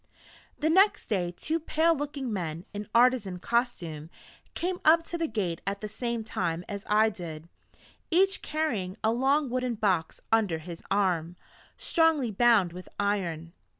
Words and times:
The 0.57 0.71
next 0.71 1.05
day 1.09 1.31
two 1.31 1.59
pale 1.59 1.95
looking 1.95 2.33
men, 2.33 2.65
in 2.73 2.89
artisan 2.91 3.37
costume, 3.37 4.09
came 4.55 4.79
up 4.83 5.03
to 5.03 5.17
the 5.19 5.27
gate 5.27 5.61
at 5.67 5.81
the 5.81 5.87
same 5.87 6.23
time 6.23 6.65
as 6.67 6.83
I 6.89 7.11
did, 7.11 7.47
each 8.09 8.41
carrying 8.41 8.97
a 9.03 9.11
long 9.11 9.47
wooden 9.51 9.75
box 9.75 10.19
under 10.31 10.57
his 10.57 10.81
arm, 10.89 11.35
strongly 11.77 12.31
bound 12.31 12.73
with 12.73 12.89
iron. 12.99 13.53